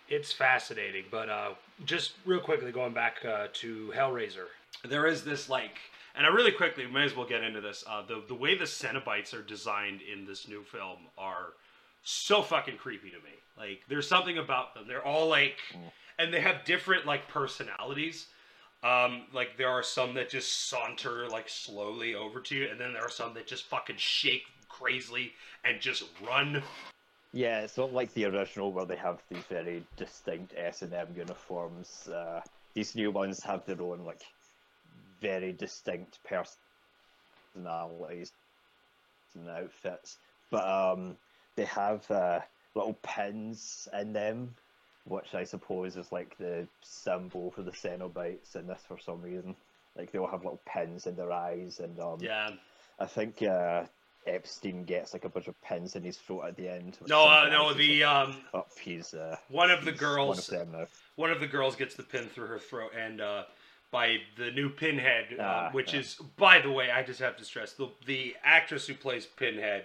[0.08, 1.04] it's fascinating.
[1.10, 1.50] But uh,
[1.84, 4.46] just real quickly going back uh, to Hellraiser,
[4.84, 5.78] there is this like.
[6.14, 7.84] And I really quickly may as well get into this.
[7.88, 11.54] Uh, the the way the Cenobites are designed in this new film are
[12.02, 13.38] so fucking creepy to me.
[13.56, 14.84] Like there's something about them.
[14.86, 15.58] They're all like,
[16.18, 18.26] and they have different like personalities.
[18.82, 22.92] Um, like there are some that just saunter like slowly over to you, and then
[22.92, 25.32] there are some that just fucking shake crazily
[25.64, 26.62] and just run.
[27.32, 31.08] Yeah, it's not like the original where they have these very distinct S and M
[31.16, 32.08] uniforms.
[32.08, 32.40] Uh,
[32.74, 34.22] these new ones have their own like
[35.22, 36.18] very distinct
[37.54, 38.32] personalities
[39.34, 40.18] and outfits,
[40.50, 41.16] but um,
[41.56, 42.40] they have uh,
[42.74, 44.54] little pins in them,
[45.06, 49.54] which I suppose is like the symbol for the Cenobites in this for some reason.
[49.96, 52.50] Like they all have little pins in their eyes, and um, Yeah.
[52.98, 53.84] I think uh,
[54.26, 56.98] Epstein gets like a bunch of pins in his throat at the end.
[57.08, 57.72] No, uh, no.
[57.74, 60.86] The like, um, up he's uh, one of the girls, One of them now.
[61.16, 63.44] one of the girls gets the pin through her throat, and uh,
[63.92, 66.00] by the new Pinhead, uh, Ah, which yeah.
[66.00, 69.84] is, by the way, I just have to stress the the actress who plays Pinhead.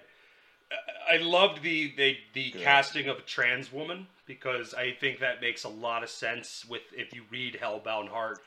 [1.10, 2.62] I loved the the, the Good.
[2.63, 6.82] casting of a trans woman because I think that makes a lot of sense with
[6.93, 8.39] if you read Hellbound Heart,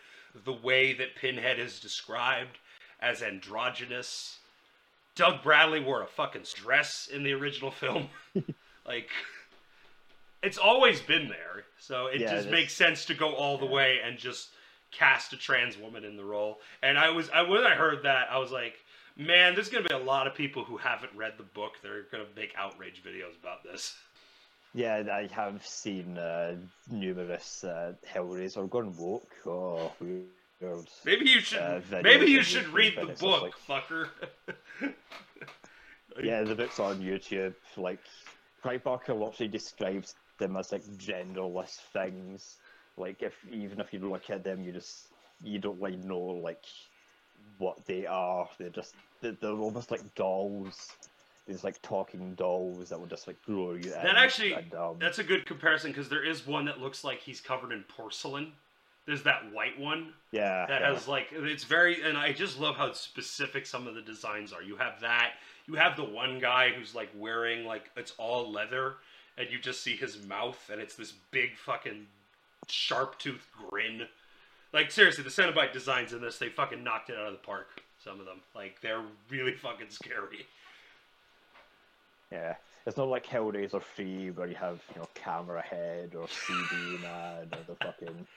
[0.44, 2.58] the way that Pinhead is described
[3.00, 4.38] as androgynous.
[5.14, 8.08] Doug Bradley wore a fucking dress in the original film.
[8.86, 9.08] like
[10.42, 11.64] it's always been there.
[11.78, 14.50] So it Yeah, just this- makes sense to go all the way and just
[14.90, 16.60] cast a trans woman in the role.
[16.82, 18.74] And I was, I when I heard that, I was like,
[19.16, 21.72] man, there's gonna be a lot of people who haven't read the book.
[21.82, 23.94] They're gonna make outrage videos about this.
[24.72, 26.54] Yeah, I have seen uh,
[26.90, 29.30] numerous uh, Hellraiser gone woke.
[29.44, 30.86] Oh, weird.
[31.04, 31.58] Maybe you should.
[31.58, 34.08] Uh, maybe you should read the book, like- fucker.
[36.22, 37.54] Yeah, the books on YouTube.
[37.76, 38.00] Like,
[38.62, 42.56] Clive Barker literally describes them as like genderless things.
[42.96, 45.06] Like, if even if you look at them, you just
[45.42, 46.64] you don't like know like
[47.58, 48.48] what they are.
[48.58, 50.92] They're just they're, they're almost like dolls.
[51.46, 53.90] These like talking dolls that will just like grow you.
[53.90, 57.02] That in, actually, and, um, that's a good comparison because there is one that looks
[57.02, 58.52] like he's covered in porcelain.
[59.06, 60.66] There's that white one yeah.
[60.68, 60.92] that yeah.
[60.92, 64.62] has like it's very, and I just love how specific some of the designs are.
[64.62, 65.32] You have that.
[65.66, 68.96] You have the one guy who's like wearing like it's all leather,
[69.36, 72.06] and you just see his mouth, and it's this big fucking
[72.70, 74.06] sharp tooth grin.
[74.72, 77.82] Like seriously, the Cenobite designs in this, they fucking knocked it out of the park.
[78.02, 80.46] Some of them, like they're really fucking scary.
[82.32, 82.54] Yeah,
[82.86, 87.48] it's not like Hellraiser 3 where you have, you know, camera head or CD man
[87.52, 88.26] or the fucking.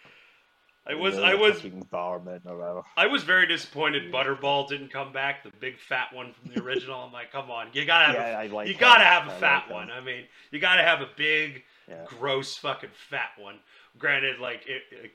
[0.85, 2.81] I was, I was, barman or whatever.
[2.97, 4.11] I was very disappointed.
[4.11, 6.99] Butterball didn't come back, the big fat one from the original.
[6.99, 8.79] I'm like, come on, you gotta have, Yeah, a, like you him.
[8.81, 9.91] gotta have a I fat like one.
[9.91, 12.05] I mean, you gotta have a big, Yeah.
[12.05, 13.59] gross fucking fat one.
[13.97, 15.11] Granted, like it, it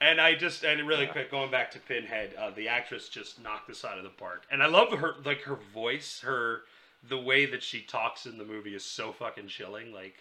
[0.00, 1.12] and I just and really Yeah.
[1.12, 4.44] quick going back to Pinhead, uh, the actress just knocked this out of the park,
[4.50, 6.62] and I love her like her voice, her
[7.08, 10.16] the way that she talks in the movie is so fucking chilling, like,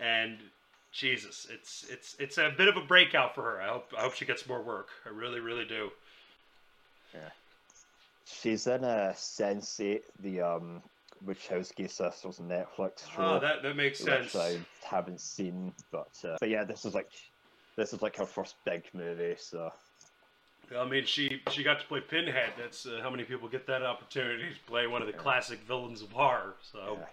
[0.00, 0.38] and
[0.92, 3.62] Jesus, it's it's it's a bit of a breakout for her.
[3.62, 4.88] I hope I hope she gets more work.
[5.06, 5.90] I really really do.
[7.14, 7.30] Yeah,
[8.24, 10.82] she's in a Sense8, the um,
[11.24, 13.36] Wachowski sisters Netflix show.
[13.36, 14.36] Oh, that that makes which sense.
[14.36, 17.10] I haven't seen, but uh, but yeah, this is like
[17.76, 19.72] this is like her first big movie, so
[20.78, 22.52] I mean, she she got to play Pinhead.
[22.58, 26.02] That's uh, how many people get that opportunity to play one of the classic villains
[26.02, 26.56] of horror.
[26.72, 27.06] So, yeah.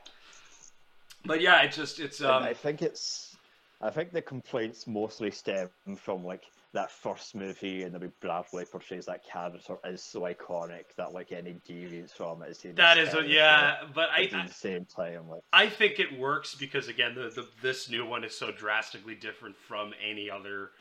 [1.25, 3.35] but yeah, it's just it's um I think it's
[3.81, 8.65] I think the complaints mostly stem from like that first movie and the way Bradley
[8.65, 13.13] portrays that character is so iconic that like any deviance from it is that is
[13.15, 13.77] a, yeah.
[13.93, 17.47] But I, at the same time, like I think it works because again, the, the
[17.61, 20.71] this new one is so drastically different from any other.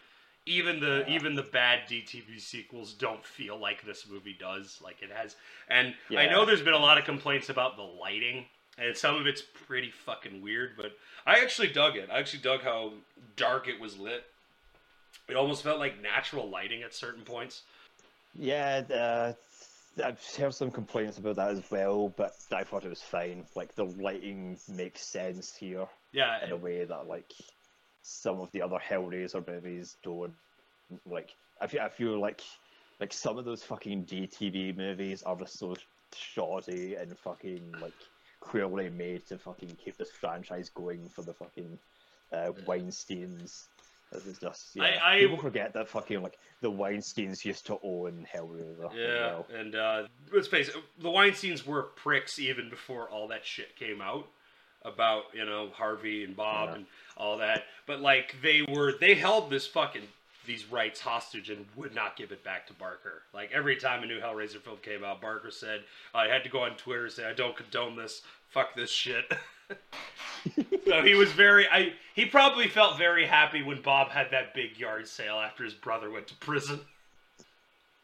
[0.44, 1.14] Even the Yeah.
[1.14, 4.80] even the bad DTV sequels don't feel like this movie does.
[4.82, 5.36] Like it has,
[5.68, 8.46] and I know there's been a lot of complaints about the lighting,
[8.78, 10.70] and some of it's pretty fucking weird.
[10.76, 10.92] But
[11.26, 12.08] I actually dug it.
[12.10, 12.92] I actually dug how
[13.36, 14.24] dark it was lit.
[15.28, 17.62] It almost felt like natural lighting at certain points.
[18.34, 19.32] yeah, uh,
[20.04, 23.44] I've heard some complaints about that as well, but I thought it was fine.
[23.54, 27.32] Like the lighting makes sense here Yeah, in a way that like
[28.02, 30.34] some of the other Hellraiser movies don't.
[31.06, 32.42] Like I feel, I feel like
[33.00, 35.74] like some of those fucking DTV movies are just so
[36.14, 37.92] shoddy and fucking like
[38.40, 41.78] clearly made to fucking keep this franchise going for the fucking
[42.32, 43.68] uh, Weinstein's.
[44.12, 44.84] This is just yeah.
[45.02, 48.92] I- I- people forget that fucking like the Weinstein's used to own Hellraiser.
[48.94, 49.46] Yeah, well.
[49.54, 54.00] and uh, let's face it, the Weinsteins were pricks even before all that shit came
[54.00, 54.26] out
[54.82, 56.74] about you know Harvey and Bob Yeah.
[56.76, 57.64] and all that.
[57.86, 60.02] But like they were, they held this fucking
[60.48, 63.22] these rights hostage and would not give it back to Barker.
[63.32, 65.82] Like every time a new Hellraiser film came out, Barker said
[66.12, 68.22] I had to go on Twitter and say I don't condone this.
[68.48, 69.32] Fuck this shit.
[70.86, 74.76] so he was very I he probably felt very happy when Bob had that big
[74.78, 76.80] yard sale after his brother went to prison.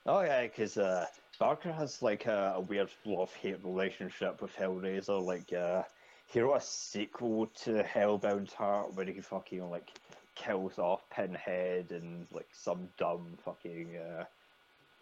[0.07, 1.07] Oh yeah, because uh,
[1.39, 5.25] Barker has like a, a weird love-hate relationship with Hellraiser.
[5.25, 5.83] Like, uh,
[6.27, 9.91] he wrote a sequel to Hellbound Heart where he fucking like
[10.35, 14.25] kills off Pinhead in like some dumb fucking uh,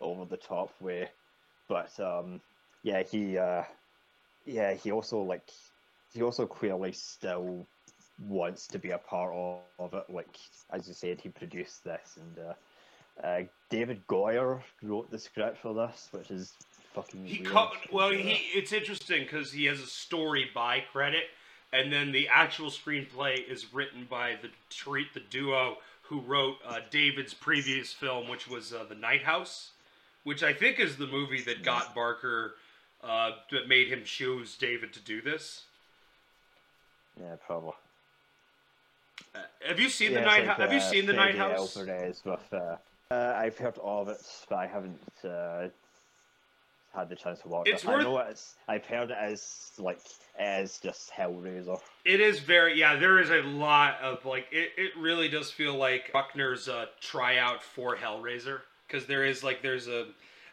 [0.01, 1.09] over-the-top way.
[1.69, 2.41] But um,
[2.83, 3.63] yeah, he uh,
[4.45, 5.51] yeah he also like
[6.13, 7.67] he also clearly still
[8.27, 10.13] wants to be a part of, of it.
[10.13, 10.37] Like
[10.71, 12.47] as you said, he produced this and.
[12.47, 12.53] Uh,
[13.23, 16.55] uh, David Goyer wrote the script for this, which is
[16.95, 17.25] fucking.
[17.25, 21.25] He co- well, he it's interesting because he has a story by credit,
[21.73, 26.81] and then the actual screenplay is written by the treat the duo who wrote uh,
[26.91, 29.71] David's previous film, which was uh, The Night House,
[30.25, 32.55] which I think is the movie that got Barker
[33.03, 35.65] uh, that made him choose David to do this.
[37.19, 37.73] yeah, probably.
[39.35, 40.59] Uh, have you seen Yeah, the Night like, House?
[40.59, 41.77] Have you uh, seen the Night House?
[41.77, 42.41] With.
[42.53, 42.77] Uh,
[43.11, 45.01] uh, I've heard all of it, but I haven't.
[46.95, 47.89] Had the chance to watch It's it.
[47.89, 48.55] worth- I know it's.
[48.69, 49.99] I've heard it as like
[50.39, 51.81] as just Hellraiser.
[52.05, 52.97] It is very yeah.
[52.97, 54.73] There is a lot of like it.
[54.77, 59.89] It really does feel like Bruckner's uh, tryout for Hellraiser because there is like there's
[59.89, 60.07] a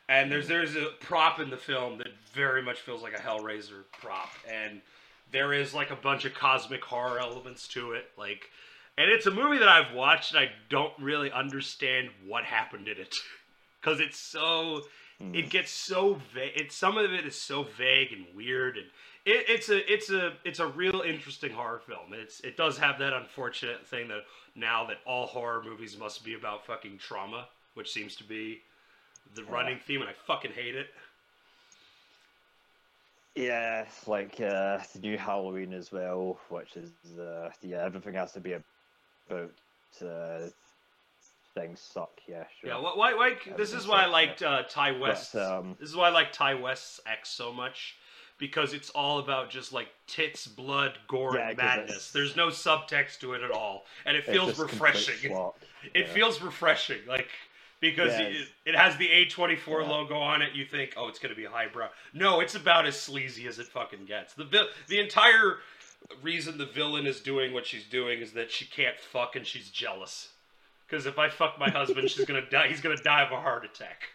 [0.08, 3.84] and there's there's a prop in the film that very much feels like a Hellraiser
[4.00, 4.82] prop and
[5.32, 8.50] there is like a bunch of cosmic horror elements to it like
[8.98, 12.98] and it's a movie that I've watched and I don't really understand what happened in
[12.98, 13.14] it
[13.82, 14.82] because it's so
[15.20, 16.54] it gets so vague.
[16.56, 18.88] It's some of it is so vague and weird, and
[19.26, 22.14] it, it's a it's a it's a real interesting horror film.
[22.14, 24.24] It's it does have that unfortunate thing that
[24.56, 28.62] now that all horror movies must be about fucking trauma, which seems to be
[29.36, 30.88] the running theme, and I fucking hate it.
[33.36, 38.40] Yeah, like uh, the new Halloween as well, which is uh, yeah, everything has to
[38.40, 38.54] be
[39.30, 39.52] about
[40.02, 40.48] uh,
[41.60, 42.12] things suck.
[42.28, 42.70] Yeah, sure.
[42.70, 42.94] Yeah, why?
[42.96, 45.36] why, why this is why I liked uh, Ti West.
[45.36, 47.96] um, this is why I like Ti West's X so much
[48.38, 52.12] because it's all about just like tits, blood, gore, Yeah, and madness.
[52.12, 55.32] There's no subtext to it at all, and it feels refreshing.
[55.32, 55.54] schlock.
[55.94, 57.30] It feels refreshing, like
[57.82, 59.90] because Yeah, it, it has the A24 Yeah.
[59.90, 60.54] logo on it.
[60.54, 61.90] You think, oh, it's gonna be highbrow.
[62.14, 64.34] No, it's about as sleazy as it fucking gets.
[64.34, 65.60] The the entire
[66.22, 69.70] reason the villain is doing what she's doing is that she can't fuck and she's
[69.70, 70.30] jealous.
[70.90, 72.68] Because if I fuck my husband, she's gonna die.
[72.68, 74.10] He's gonna die of a heart attack.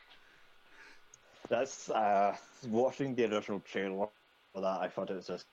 [1.49, 2.35] That's uh,
[2.69, 4.09] watching the original trailer
[4.53, 4.81] for that.
[4.81, 5.47] I thought it was just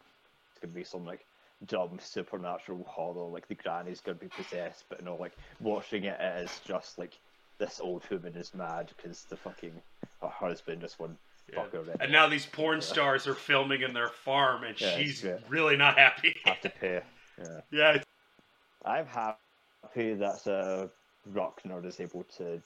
[0.61, 1.25] gonna be some like
[1.67, 6.43] dumb supernatural horror, like the granny's gonna be possessed, but no, like watching it, it
[6.43, 7.19] is just like
[7.59, 9.73] this old woman is mad because the fucking
[10.21, 11.15] her husband just won
[11.53, 11.63] Yeah.
[11.63, 15.23] fuck her And now these porn stars are filming in their farm, and Yeah, she's
[15.23, 15.37] yeah.
[15.49, 16.35] really not happy.
[16.45, 17.01] have to pay.
[17.39, 18.03] Yeah, yeah,
[18.85, 20.87] I'm happy that uh,
[21.27, 22.61] Bruckner is able to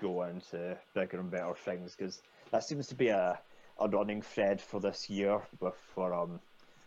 [0.00, 3.38] go into bigger and better things because that seems to be a,
[3.78, 6.40] a running thread for this year with for um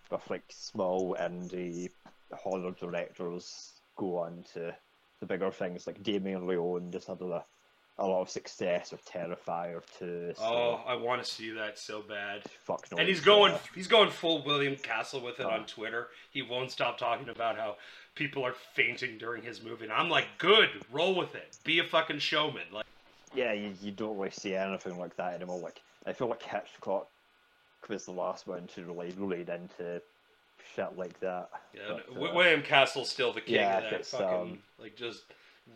[0.09, 1.89] with like small indie
[2.31, 4.75] horror directors go on to
[5.19, 7.43] the bigger things like Damien Leone just had a,
[7.99, 10.33] a lot of success with Terrifier 2.
[10.37, 12.41] So oh, I want to see that so bad.
[12.63, 12.97] fuck no.
[12.97, 15.51] And he's going he's going full William Castle with it Oh.
[15.51, 16.07] on Twitter.
[16.31, 17.77] He won't stop talking about how
[18.15, 19.83] people are fainting during his movie.
[19.85, 21.57] And I'm like, good, roll with it.
[21.63, 22.63] Be a fucking showman.
[22.71, 22.85] Like
[23.35, 25.59] yeah, you, you don't really see anything like that anymore.
[25.59, 27.07] Like I feel like Hitchcock
[27.89, 30.01] was the last one to really lead into
[30.75, 31.49] shit like that.
[31.73, 35.23] yeah, But, uh, William Castle's still the king yeah, of that fucking um, like just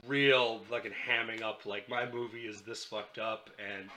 [0.08, 3.90] real fucking hamming up like my movie is this fucked up and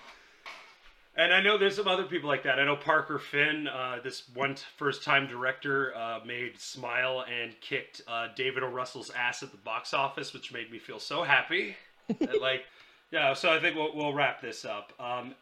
[1.16, 2.60] and I know there's some other people like that.
[2.60, 7.52] I know Parker Finn, uh, this one t- first time director, uh, made Smile and
[7.60, 8.68] kicked uh, David O.
[8.68, 11.76] Russell's ass at the box office, which made me feel so happy.
[12.20, 12.64] That, like,
[13.12, 14.92] yeah, so I think we'll, we'll wrap this up.
[14.98, 15.36] Um,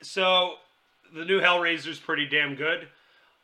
[0.00, 0.54] so
[1.14, 2.88] the new Hellraiser's pretty damn good.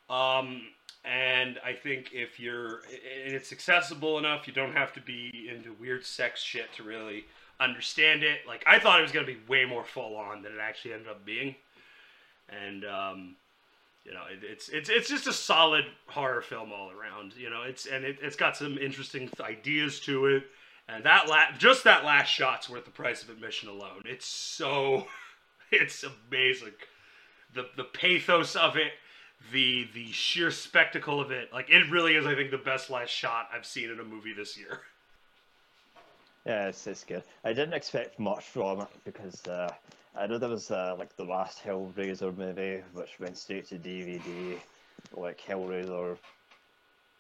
[0.08, 0.62] Um,
[1.04, 6.04] and I think if you're, it's accessible enough, you don't have to be into weird
[6.04, 7.24] sex shit to really
[7.58, 8.40] understand it.
[8.46, 11.08] Like, I thought it was to be way more full on than it actually ended
[11.08, 11.54] up being.
[12.48, 13.36] And, um,
[14.04, 17.36] you know, it, it's it's it's just a solid horror film all around.
[17.36, 20.44] You know, it's and it, it's got some interesting ideas to it,
[20.88, 24.02] and that la- just that last shot's worth the price of admission alone.
[24.06, 25.06] It's so,
[25.70, 26.72] it's amazing,
[27.54, 28.92] the the pathos of it,
[29.52, 31.52] the the sheer spectacle of it.
[31.52, 34.32] Like it really is, I think, the best last shot I've seen in a movie
[34.32, 34.80] this year.
[36.46, 37.22] Yeah, it's, it's good.
[37.44, 39.70] I didn't expect much from it because uh,
[40.16, 44.58] I know there was uh, like the last Hellraiser movie, which went straight to DVD,
[45.14, 46.16] like Hellraiser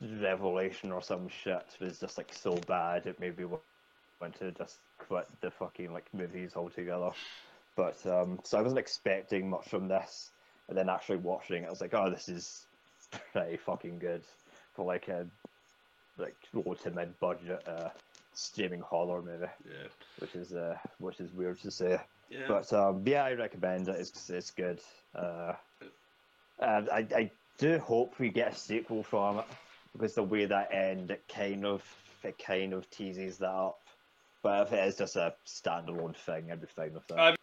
[0.00, 4.78] Revelation or some shit was just like so bad it made me want to just
[4.98, 7.10] quit the fucking like movies altogether.
[7.76, 10.30] But um, so I wasn't expecting much from this,
[10.70, 12.64] and then actually watching it, I was like, oh, this is
[13.32, 14.22] pretty fucking good
[14.74, 15.26] for like a
[16.16, 17.88] like low to mid budget uh,
[18.34, 19.88] streaming horror movie, Yeah,
[20.20, 22.00] which is uh, which is weird to say.
[22.30, 22.46] yeah.
[22.48, 23.96] But um, yeah, I recommend it.
[23.98, 24.80] It's it's good.
[25.14, 25.52] Uh,
[26.60, 29.44] and I I do hope we get a sequel from it
[29.92, 31.82] because the way that end it kind of
[32.22, 33.78] it kind of teases that up.
[34.42, 37.18] But if it is just a standalone thing, I'd be fine with that.
[37.18, 37.34] Um,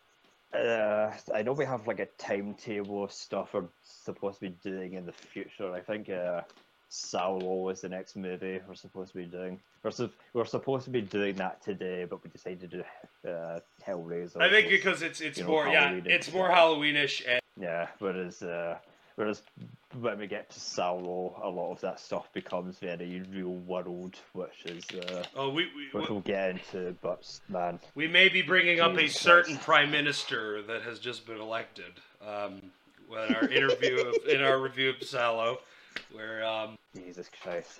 [0.57, 4.93] uh, I know we have like a timetable of stuff we're supposed to be doing
[4.93, 5.71] in the future.
[5.73, 6.41] I think uh,
[6.89, 9.59] Salo is the next movie we're supposed to be doing.
[9.83, 13.59] We're, sup- we're supposed to be doing that today, but we decided to do uh,
[13.85, 14.41] Hellraiser.
[14.41, 16.49] I think because it's it's know, more yeah, it's more.
[16.49, 18.77] Halloweenish and Yeah, whereas uh,
[19.17, 19.41] whereas
[19.99, 24.65] when we get to Salo, a lot of that stuff becomes very real world, which
[24.65, 26.95] is uh, oh we we, which we'll get into.
[27.01, 29.65] But man, We may be bringing up a certain Christ.
[29.65, 31.99] prime minister that has just been elected.
[32.25, 32.61] Um,
[33.09, 35.59] in our interview of, in our review of Salo,
[36.11, 37.79] where um, Jesus Christ.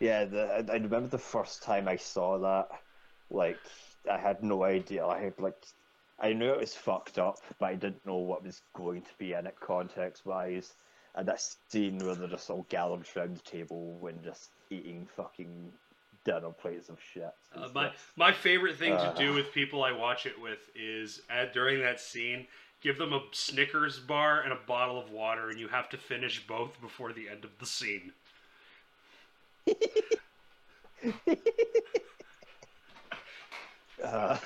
[0.00, 2.68] Yeah, the, I I remember the first time I saw that.
[3.30, 3.58] Like,
[4.10, 5.06] I had no idea.
[5.06, 5.56] I had like,
[6.20, 9.32] I knew it was fucked up, but I didn't know what was going to be
[9.32, 10.74] in it context-wise.
[11.16, 15.72] And that scene where they're just all gathered around the table and just eating fucking
[16.24, 17.30] dinner plates of shit.
[17.54, 19.12] Uh, my my favorite thing Uh.
[19.12, 22.46] to do with people I watch it with is at during that scene,
[22.80, 26.44] give them a Snickers bar and a bottle of water, and you have to finish
[26.46, 28.12] both before the end of the scene.
[34.02, 34.36] Uh,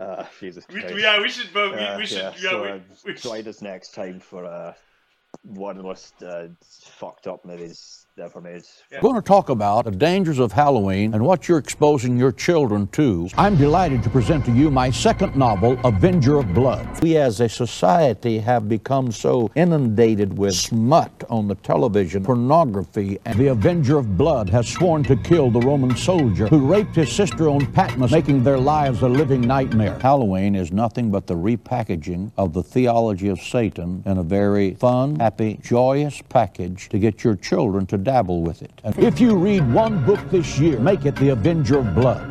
[0.00, 1.54] uh, Jesus We, yeah, we should.
[1.56, 2.18] Uh, we, we should.
[2.18, 4.72] yeah, so, we, uh, we should- join us next time for uh,
[5.42, 8.62] one of the most uh, fucked up movies ever made.
[8.92, 12.86] We're going to talk about the dangers of Halloween and what you're exposing your children
[12.88, 13.28] to.
[13.38, 17.02] I'm delighted to present to you my second novel, Avenger of Blood.
[17.02, 23.38] We as a society have become so inundated with smut on the television, pornography, and
[23.38, 27.48] the Avenger of Blood has sworn to kill the Roman soldier who raped his sister
[27.48, 29.98] on Patmos, making their lives a living nightmare.
[29.98, 35.18] Halloween is nothing but the repackaging of the theology of Satan in a very fun,
[35.30, 38.72] happy, joyous package to get your children to dabble with it.
[38.82, 42.28] And if you read one book this year, make it The Avenger of Blood.